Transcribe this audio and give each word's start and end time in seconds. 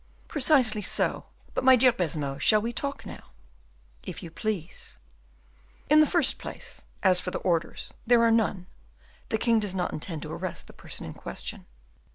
"Precisely 0.27 0.81
so. 0.81 1.25
But, 1.53 1.63
my 1.63 1.75
dear 1.75 1.91
Baisemeaux, 1.91 2.39
shall 2.39 2.59
we 2.59 2.73
talk 2.73 3.05
now?" 3.05 3.25
"If 4.01 4.23
you 4.23 4.31
please." 4.31 4.97
"In 5.91 6.01
the 6.01 6.07
first 6.07 6.39
place, 6.39 6.85
as 7.03 7.19
for 7.19 7.29
the 7.29 7.37
orders 7.37 7.93
there 8.07 8.23
are 8.23 8.31
none. 8.31 8.65
The 9.29 9.37
king 9.37 9.59
does 9.59 9.75
not 9.75 9.93
intend 9.93 10.23
to 10.23 10.31
arrest 10.33 10.65
the 10.65 10.73
person 10.73 11.05
in 11.05 11.13
question. 11.13 11.67